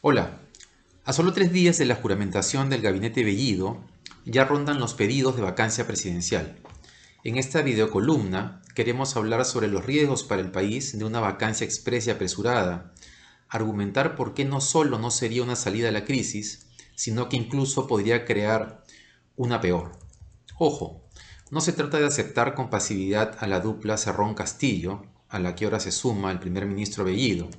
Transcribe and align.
Hola, 0.00 0.38
a 1.04 1.12
solo 1.12 1.32
tres 1.32 1.52
días 1.52 1.78
de 1.78 1.86
la 1.86 1.96
juramentación 1.96 2.70
del 2.70 2.82
gabinete 2.82 3.24
Bellido, 3.24 3.80
ya 4.24 4.44
rondan 4.44 4.78
los 4.78 4.94
pedidos 4.94 5.34
de 5.34 5.42
vacancia 5.42 5.88
presidencial. 5.88 6.60
En 7.24 7.36
esta 7.36 7.62
videocolumna 7.62 8.62
queremos 8.76 9.16
hablar 9.16 9.44
sobre 9.44 9.66
los 9.66 9.84
riesgos 9.84 10.22
para 10.22 10.40
el 10.40 10.52
país 10.52 10.96
de 10.96 11.04
una 11.04 11.18
vacancia 11.18 11.64
expresa 11.64 12.10
y 12.10 12.12
apresurada, 12.12 12.94
argumentar 13.48 14.14
por 14.14 14.34
qué 14.34 14.44
no 14.44 14.60
solo 14.60 15.00
no 15.00 15.10
sería 15.10 15.42
una 15.42 15.56
salida 15.56 15.88
a 15.88 15.92
la 15.92 16.04
crisis, 16.04 16.68
sino 16.94 17.28
que 17.28 17.36
incluso 17.36 17.88
podría 17.88 18.24
crear 18.24 18.84
una 19.34 19.60
peor. 19.60 19.98
Ojo, 20.58 21.01
no 21.52 21.60
se 21.60 21.74
trata 21.74 21.98
de 21.98 22.06
aceptar 22.06 22.54
con 22.54 22.70
pasividad 22.70 23.36
a 23.38 23.46
la 23.46 23.60
dupla 23.60 23.98
Cerrón-Castillo, 23.98 25.02
a 25.28 25.38
la 25.38 25.54
que 25.54 25.66
ahora 25.66 25.80
se 25.80 25.92
suma 25.92 26.32
el 26.32 26.38
primer 26.38 26.64
ministro 26.64 27.04
Bellido. 27.04 27.50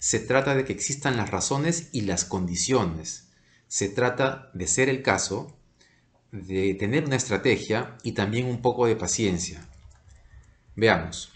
Se 0.00 0.18
trata 0.18 0.56
de 0.56 0.64
que 0.64 0.72
existan 0.72 1.16
las 1.16 1.30
razones 1.30 1.90
y 1.92 2.00
las 2.00 2.24
condiciones. 2.24 3.28
Se 3.68 3.88
trata 3.88 4.50
de 4.52 4.66
ser 4.66 4.88
el 4.88 5.04
caso 5.04 5.56
de 6.32 6.74
tener 6.74 7.04
una 7.04 7.14
estrategia 7.14 7.96
y 8.02 8.12
también 8.12 8.46
un 8.46 8.62
poco 8.62 8.86
de 8.86 8.96
paciencia. 8.96 9.64
Veamos. 10.74 11.30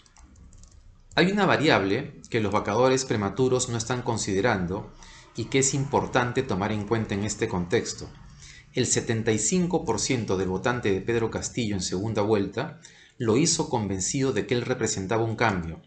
Hay 1.15 1.31
una 1.31 1.45
variable 1.45 2.19
que 2.29 2.41
los 2.41 2.51
vacadores 2.51 3.05
prematuros 3.05 3.69
no 3.69 3.77
están 3.77 4.01
considerando 4.01 4.91
y 5.37 5.45
que 5.45 5.59
es 5.59 5.73
importante 5.73 6.43
tomar 6.43 6.73
en 6.73 6.85
cuenta 6.85 7.13
en 7.13 7.23
este 7.23 7.47
contexto. 7.47 8.09
El 8.75 8.85
75% 8.85 10.37
del 10.37 10.47
votante 10.47 10.91
de 10.91 11.01
Pedro 11.01 11.31
Castillo 11.31 11.73
en 11.73 11.81
segunda 11.81 12.21
vuelta 12.21 12.79
lo 13.17 13.37
hizo 13.37 13.69
convencido 13.69 14.31
de 14.31 14.45
que 14.45 14.53
él 14.53 14.61
representaba 14.61 15.23
un 15.23 15.35
cambio. 15.35 15.81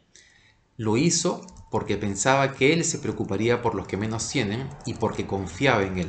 Lo 0.76 0.96
hizo 0.96 1.46
porque 1.70 1.96
pensaba 1.96 2.54
que 2.54 2.72
él 2.72 2.84
se 2.84 2.98
preocuparía 2.98 3.62
por 3.62 3.76
los 3.76 3.86
que 3.86 3.96
menos 3.96 4.28
tienen 4.28 4.68
y 4.86 4.94
porque 4.94 5.26
confiaba 5.26 5.84
en 5.84 5.98
él 5.98 6.08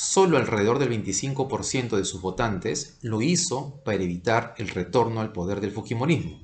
solo 0.00 0.38
alrededor 0.38 0.78
del 0.78 0.90
25% 0.90 1.96
de 1.96 2.04
sus 2.06 2.22
votantes 2.22 2.98
lo 3.02 3.20
hizo 3.20 3.82
para 3.84 4.02
evitar 4.02 4.54
el 4.56 4.68
retorno 4.68 5.20
al 5.20 5.32
poder 5.32 5.60
del 5.60 5.72
Fujimorismo. 5.72 6.40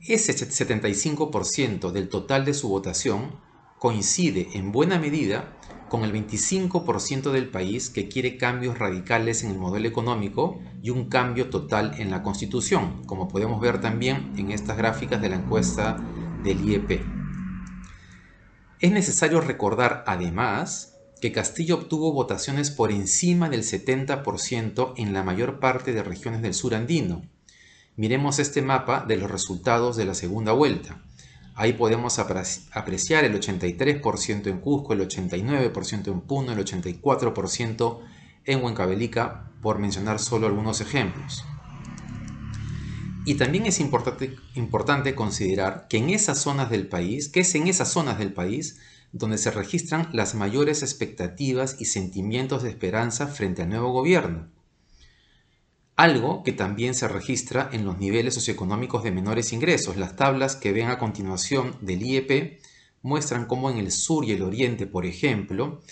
Ese 0.00 0.32
75% 0.34 1.90
del 1.90 2.08
total 2.08 2.44
de 2.44 2.54
su 2.54 2.68
votación 2.68 3.40
coincide 3.78 4.50
en 4.54 4.70
buena 4.70 5.00
medida 5.00 5.56
con 5.92 6.04
el 6.04 6.12
25% 6.14 7.32
del 7.32 7.50
país 7.50 7.90
que 7.90 8.08
quiere 8.08 8.38
cambios 8.38 8.78
radicales 8.78 9.44
en 9.44 9.50
el 9.50 9.58
modelo 9.58 9.86
económico 9.86 10.58
y 10.82 10.88
un 10.88 11.10
cambio 11.10 11.50
total 11.50 11.92
en 11.98 12.10
la 12.10 12.22
constitución, 12.22 13.04
como 13.04 13.28
podemos 13.28 13.60
ver 13.60 13.78
también 13.78 14.32
en 14.38 14.52
estas 14.52 14.78
gráficas 14.78 15.20
de 15.20 15.28
la 15.28 15.36
encuesta 15.36 16.02
del 16.42 16.66
IEP. 16.66 17.02
Es 18.80 18.90
necesario 18.90 19.42
recordar 19.42 20.02
además 20.06 20.98
que 21.20 21.30
Castillo 21.30 21.74
obtuvo 21.74 22.14
votaciones 22.14 22.70
por 22.70 22.90
encima 22.90 23.50
del 23.50 23.62
70% 23.62 24.94
en 24.96 25.12
la 25.12 25.22
mayor 25.22 25.60
parte 25.60 25.92
de 25.92 26.02
regiones 26.02 26.40
del 26.40 26.54
sur 26.54 26.74
andino. 26.74 27.20
Miremos 27.96 28.38
este 28.38 28.62
mapa 28.62 29.04
de 29.06 29.18
los 29.18 29.30
resultados 29.30 29.98
de 29.98 30.06
la 30.06 30.14
segunda 30.14 30.52
vuelta. 30.52 31.02
Ahí 31.54 31.74
podemos 31.74 32.18
apreciar 32.18 33.24
el 33.24 33.38
83% 33.38 34.46
en 34.46 34.60
Cusco, 34.60 34.94
el 34.94 35.00
89% 35.00 36.08
en 36.08 36.20
Puno, 36.22 36.52
el 36.52 36.58
84% 36.58 38.00
en 38.44 38.64
Huancavelica, 38.64 39.50
por 39.60 39.78
mencionar 39.78 40.18
solo 40.18 40.46
algunos 40.46 40.80
ejemplos. 40.80 41.44
Y 43.24 43.34
también 43.34 43.66
es 43.66 43.78
importante, 43.78 44.34
importante 44.54 45.14
considerar 45.14 45.86
que 45.88 45.98
en 45.98 46.10
esas 46.10 46.38
zonas 46.38 46.70
del 46.70 46.88
país, 46.88 47.28
que 47.28 47.40
es 47.40 47.54
en 47.54 47.68
esas 47.68 47.92
zonas 47.92 48.18
del 48.18 48.32
país 48.32 48.80
donde 49.12 49.38
se 49.38 49.50
registran 49.50 50.08
las 50.12 50.34
mayores 50.34 50.82
expectativas 50.82 51.76
y 51.78 51.84
sentimientos 51.84 52.62
de 52.62 52.70
esperanza 52.70 53.26
frente 53.26 53.62
al 53.62 53.68
nuevo 53.68 53.92
gobierno. 53.92 54.48
Algo 55.96 56.42
que 56.42 56.52
también 56.52 56.94
se 56.94 57.06
registra 57.06 57.68
en 57.72 57.84
los 57.84 57.98
niveles 57.98 58.34
socioeconómicos 58.34 59.02
de 59.02 59.10
menores 59.10 59.52
ingresos. 59.52 59.96
Las 59.96 60.16
tablas 60.16 60.56
que 60.56 60.72
ven 60.72 60.88
a 60.88 60.98
continuación 60.98 61.76
del 61.82 62.02
IEP 62.02 62.60
muestran 63.02 63.44
cómo 63.44 63.68
en 63.70 63.76
el 63.76 63.92
sur 63.92 64.24
y 64.24 64.32
el 64.32 64.42
oriente, 64.42 64.86
por 64.86 65.04
ejemplo, 65.04 65.82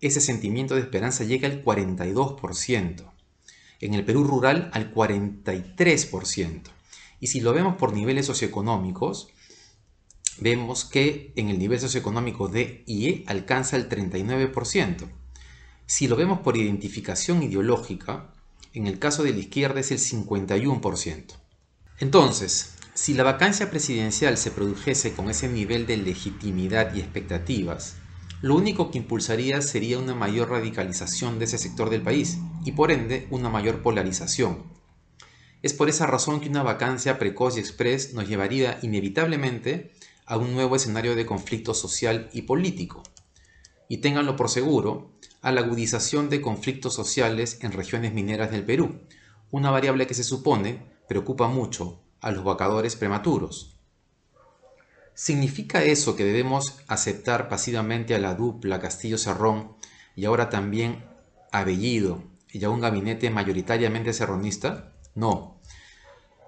ese 0.00 0.20
sentimiento 0.20 0.76
de 0.76 0.82
esperanza 0.82 1.24
llega 1.24 1.48
al 1.48 1.64
42%. 1.64 3.10
En 3.80 3.94
el 3.94 4.04
Perú 4.04 4.24
rural 4.24 4.70
al 4.72 4.94
43%. 4.94 6.62
Y 7.20 7.26
si 7.26 7.40
lo 7.40 7.52
vemos 7.52 7.76
por 7.76 7.92
niveles 7.92 8.26
socioeconómicos, 8.26 9.28
vemos 10.40 10.84
que 10.84 11.32
en 11.34 11.48
el 11.48 11.58
nivel 11.58 11.80
socioeconómico 11.80 12.48
D 12.48 12.84
y 12.86 13.08
E 13.08 13.24
alcanza 13.26 13.76
el 13.76 13.88
39%. 13.88 15.08
Si 15.86 16.06
lo 16.06 16.14
vemos 16.14 16.40
por 16.40 16.56
identificación 16.56 17.42
ideológica, 17.42 18.32
en 18.78 18.86
el 18.86 18.98
caso 18.98 19.24
de 19.24 19.32
la 19.32 19.38
izquierda 19.38 19.80
es 19.80 19.90
el 19.90 19.98
51%. 19.98 21.24
Entonces, 21.98 22.74
si 22.94 23.14
la 23.14 23.24
vacancia 23.24 23.70
presidencial 23.70 24.38
se 24.38 24.52
produjese 24.52 25.12
con 25.12 25.30
ese 25.30 25.48
nivel 25.48 25.86
de 25.86 25.96
legitimidad 25.96 26.94
y 26.94 27.00
expectativas, 27.00 27.96
lo 28.40 28.54
único 28.54 28.92
que 28.92 28.98
impulsaría 28.98 29.60
sería 29.62 29.98
una 29.98 30.14
mayor 30.14 30.50
radicalización 30.50 31.40
de 31.40 31.46
ese 31.46 31.58
sector 31.58 31.90
del 31.90 32.02
país 32.02 32.38
y 32.64 32.72
por 32.72 32.92
ende 32.92 33.26
una 33.30 33.48
mayor 33.48 33.82
polarización. 33.82 34.62
Es 35.60 35.72
por 35.72 35.88
esa 35.88 36.06
razón 36.06 36.38
que 36.38 36.48
una 36.48 36.62
vacancia 36.62 37.18
precoz 37.18 37.56
y 37.56 37.60
express 37.60 38.14
nos 38.14 38.28
llevaría 38.28 38.78
inevitablemente 38.82 39.92
a 40.24 40.36
un 40.36 40.54
nuevo 40.54 40.76
escenario 40.76 41.16
de 41.16 41.26
conflicto 41.26 41.74
social 41.74 42.30
y 42.32 42.42
político. 42.42 43.02
Y 43.88 43.98
ténganlo 43.98 44.36
por 44.36 44.50
seguro, 44.50 45.12
a 45.40 45.52
la 45.52 45.62
agudización 45.62 46.28
de 46.28 46.40
conflictos 46.40 46.94
sociales 46.94 47.58
en 47.62 47.72
regiones 47.72 48.12
mineras 48.12 48.50
del 48.50 48.64
Perú, 48.64 49.00
una 49.50 49.70
variable 49.70 50.06
que 50.06 50.14
se 50.14 50.24
supone 50.24 50.82
preocupa 51.08 51.48
mucho 51.48 52.00
a 52.20 52.30
los 52.30 52.44
vacadores 52.44 52.96
prematuros. 52.96 53.78
¿Significa 55.14 55.82
eso 55.82 56.14
que 56.14 56.24
debemos 56.24 56.76
aceptar 56.86 57.48
pasivamente 57.48 58.14
a 58.14 58.18
la 58.18 58.34
dupla 58.34 58.80
Castillo-Cerrón 58.80 59.76
y 60.14 60.26
ahora 60.26 60.48
también 60.48 61.04
a 61.50 61.64
Bellido 61.64 62.22
y 62.52 62.62
a 62.64 62.70
un 62.70 62.80
gabinete 62.80 63.30
mayoritariamente 63.30 64.12
serronista? 64.12 64.92
No. 65.14 65.60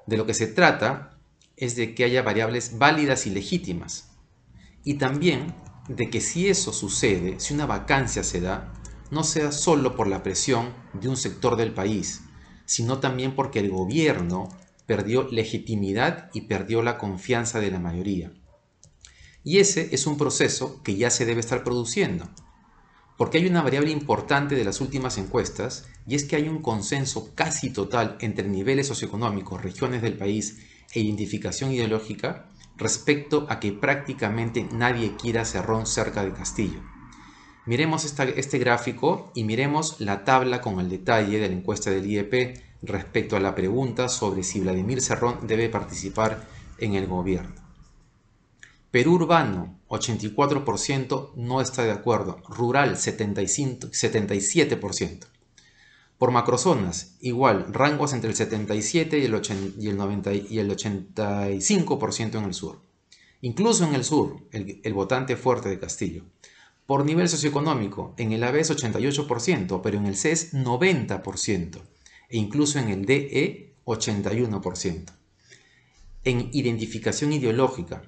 De 0.06 0.16
lo 0.16 0.26
que 0.26 0.34
se 0.34 0.46
trata 0.46 1.18
es 1.56 1.74
de 1.74 1.94
que 1.94 2.04
haya 2.04 2.22
variables 2.22 2.78
válidas 2.78 3.26
y 3.26 3.30
legítimas. 3.30 4.10
Y 4.84 4.94
también 4.94 5.54
de 5.90 6.08
que 6.08 6.20
si 6.20 6.48
eso 6.48 6.72
sucede, 6.72 7.40
si 7.40 7.52
una 7.52 7.66
vacancia 7.66 8.22
se 8.22 8.40
da, 8.40 8.72
no 9.10 9.24
sea 9.24 9.50
solo 9.50 9.96
por 9.96 10.06
la 10.06 10.22
presión 10.22 10.72
de 10.92 11.08
un 11.08 11.16
sector 11.16 11.56
del 11.56 11.74
país, 11.74 12.22
sino 12.64 13.00
también 13.00 13.34
porque 13.34 13.58
el 13.58 13.70
gobierno 13.70 14.48
perdió 14.86 15.26
legitimidad 15.28 16.30
y 16.32 16.42
perdió 16.42 16.82
la 16.82 16.96
confianza 16.96 17.58
de 17.58 17.72
la 17.72 17.80
mayoría. 17.80 18.32
Y 19.42 19.58
ese 19.58 19.88
es 19.92 20.06
un 20.06 20.16
proceso 20.16 20.80
que 20.84 20.94
ya 20.94 21.10
se 21.10 21.26
debe 21.26 21.40
estar 21.40 21.64
produciendo, 21.64 22.28
porque 23.18 23.38
hay 23.38 23.46
una 23.46 23.62
variable 23.62 23.90
importante 23.90 24.54
de 24.54 24.64
las 24.64 24.80
últimas 24.80 25.18
encuestas 25.18 25.86
y 26.06 26.14
es 26.14 26.22
que 26.22 26.36
hay 26.36 26.48
un 26.48 26.62
consenso 26.62 27.34
casi 27.34 27.70
total 27.70 28.16
entre 28.20 28.46
niveles 28.46 28.86
socioeconómicos, 28.86 29.60
regiones 29.60 30.02
del 30.02 30.16
país 30.16 30.58
e 30.94 31.00
identificación 31.00 31.72
ideológica 31.72 32.46
respecto 32.80 33.46
a 33.48 33.60
que 33.60 33.72
prácticamente 33.72 34.66
nadie 34.72 35.14
quiera 35.16 35.44
Cerrón 35.44 35.86
cerca 35.86 36.24
de 36.24 36.32
Castillo. 36.32 36.80
Miremos 37.66 38.04
este 38.04 38.58
gráfico 38.58 39.30
y 39.34 39.44
miremos 39.44 40.00
la 40.00 40.24
tabla 40.24 40.60
con 40.60 40.80
el 40.80 40.88
detalle 40.88 41.38
de 41.38 41.48
la 41.48 41.54
encuesta 41.54 41.90
del 41.90 42.06
IEP 42.06 42.58
respecto 42.82 43.36
a 43.36 43.40
la 43.40 43.54
pregunta 43.54 44.08
sobre 44.08 44.42
si 44.42 44.60
Vladimir 44.60 45.02
Cerrón 45.02 45.46
debe 45.46 45.69
participar 45.69 46.49
en 46.78 46.94
el 46.94 47.06
gobierno. 47.06 47.55
Perú 48.90 49.14
urbano, 49.14 49.78
84% 49.88 51.34
no 51.37 51.60
está 51.60 51.84
de 51.84 51.93
acuerdo. 51.93 52.43
Rural, 52.49 52.96
77%. 52.96 55.26
Por 56.20 56.32
macrozonas, 56.32 57.17
igual, 57.22 57.72
rangos 57.72 58.12
entre 58.12 58.28
el 58.28 58.37
77 58.37 59.19
y 59.19 59.25
el, 59.25 59.96
90, 59.96 60.34
y 60.34 60.58
el 60.58 60.70
85% 60.70 62.38
en 62.38 62.44
el 62.44 62.52
sur. 62.52 62.82
Incluso 63.40 63.87
en 63.87 63.94
el 63.94 64.05
sur, 64.05 64.37
el, 64.52 64.93
votante 64.93 65.34
fuerte 65.37 65.70
de 65.70 65.78
Castillo. 65.78 66.25
Por 66.84 67.06
nivel 67.06 67.26
socioeconómico, 67.31 68.14
en 68.19 68.32
el 68.32 68.44
AB 68.44 68.56
es 68.56 68.70
88%, 68.70 69.81
pero 69.82 69.96
en 69.96 70.05
el 70.05 70.14
C 70.14 70.32
es 70.32 70.52
90%, 70.52 71.81
e 72.28 72.37
incluso 72.37 72.78
en 72.78 72.90
el 72.90 73.06
DE 73.06 73.72
81%. 73.87 75.12
En 76.25 76.50
identificación 76.52 77.32
ideológica, 77.32 78.02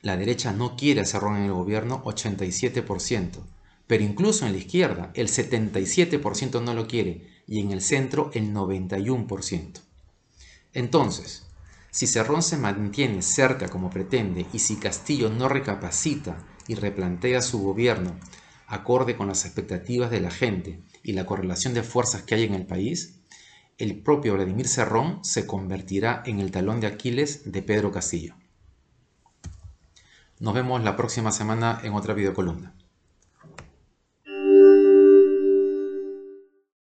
la 0.00 0.16
derecha 0.16 0.52
no 0.52 0.76
quiere 0.76 1.00
hacer 1.00 1.24
en 1.24 1.42
el 1.42 1.52
gobierno 1.52 2.04
87%, 2.04 3.40
pero 3.92 4.04
incluso 4.04 4.46
en 4.46 4.52
la 4.52 4.58
izquierda 4.58 5.10
el 5.12 5.28
77% 5.28 6.62
no 6.62 6.72
lo 6.72 6.88
quiere 6.88 7.28
y 7.46 7.60
en 7.60 7.72
el 7.72 7.82
centro 7.82 8.30
el 8.32 8.50
91%. 8.54 9.82
Entonces, 10.72 11.46
si 11.90 12.06
Cerrón 12.06 12.42
se 12.42 12.56
mantiene 12.56 13.20
cerca 13.20 13.68
como 13.68 13.90
pretende 13.90 14.46
y 14.50 14.60
si 14.60 14.76
Castillo 14.76 15.28
no 15.28 15.46
recapacita 15.46 16.38
y 16.66 16.74
replantea 16.74 17.42
su 17.42 17.58
gobierno 17.58 18.18
acorde 18.66 19.14
con 19.14 19.28
las 19.28 19.44
expectativas 19.44 20.10
de 20.10 20.22
la 20.22 20.30
gente 20.30 20.80
y 21.02 21.12
la 21.12 21.26
correlación 21.26 21.74
de 21.74 21.82
fuerzas 21.82 22.22
que 22.22 22.34
hay 22.34 22.44
en 22.44 22.54
el 22.54 22.64
país, 22.64 23.20
el 23.76 24.00
propio 24.00 24.32
Vladimir 24.32 24.68
Cerrón 24.68 25.22
se 25.22 25.46
convertirá 25.46 26.22
en 26.24 26.40
el 26.40 26.50
talón 26.50 26.80
de 26.80 26.86
Aquiles 26.86 27.52
de 27.52 27.60
Pedro 27.60 27.92
Castillo. 27.92 28.36
Nos 30.40 30.54
vemos 30.54 30.82
la 30.82 30.96
próxima 30.96 31.30
semana 31.30 31.78
en 31.84 31.92
otra 31.92 32.14
videocolumna. 32.14 32.74